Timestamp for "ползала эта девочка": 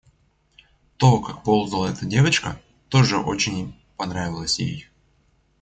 1.43-2.59